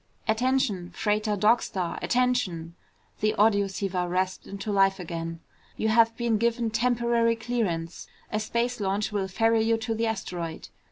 "Attention! 0.27 0.89
Freighter 0.95 1.35
Dog 1.35 1.61
Star! 1.61 1.99
Attention!" 2.01 2.73
the 3.19 3.35
audioceiver 3.37 4.09
rasped 4.09 4.47
into 4.47 4.71
life 4.71 4.99
again. 4.99 5.41
"You 5.77 5.89
have 5.89 6.17
been 6.17 6.39
given 6.39 6.71
temporary 6.71 7.35
clearance. 7.35 8.07
A 8.31 8.39
space 8.39 8.79
launch 8.79 9.11
will 9.11 9.27
ferry 9.27 9.61
you 9.61 9.77
to 9.77 9.93
the 9.93 10.07
asteroid. 10.07 10.69